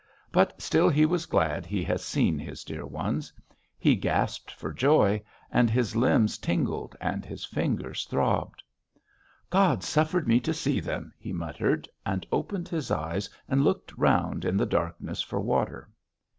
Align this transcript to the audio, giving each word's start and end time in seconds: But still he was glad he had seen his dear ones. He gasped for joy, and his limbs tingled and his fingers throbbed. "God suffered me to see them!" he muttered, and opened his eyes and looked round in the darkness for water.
But 0.31 0.59
still 0.59 0.89
he 0.89 1.05
was 1.05 1.27
glad 1.27 1.63
he 1.67 1.83
had 1.83 2.01
seen 2.01 2.39
his 2.39 2.63
dear 2.63 2.87
ones. 2.87 3.31
He 3.77 3.95
gasped 3.95 4.49
for 4.49 4.73
joy, 4.73 5.21
and 5.51 5.69
his 5.69 5.95
limbs 5.95 6.39
tingled 6.39 6.95
and 6.99 7.23
his 7.23 7.45
fingers 7.45 8.05
throbbed. 8.05 8.63
"God 9.51 9.83
suffered 9.83 10.27
me 10.27 10.39
to 10.39 10.55
see 10.55 10.79
them!" 10.79 11.13
he 11.19 11.31
muttered, 11.31 11.87
and 12.03 12.25
opened 12.31 12.67
his 12.67 12.89
eyes 12.89 13.29
and 13.47 13.63
looked 13.63 13.95
round 13.95 14.43
in 14.43 14.57
the 14.57 14.65
darkness 14.65 15.21
for 15.21 15.39
water. 15.39 15.87